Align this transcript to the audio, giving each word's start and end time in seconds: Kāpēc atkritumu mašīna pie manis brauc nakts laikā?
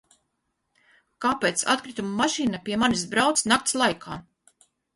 Kāpēc 1.25 1.65
atkritumu 1.75 2.11
mašīna 2.23 2.63
pie 2.65 2.81
manis 2.87 3.07
brauc 3.15 3.47
nakts 3.55 3.79
laikā? 3.85 4.21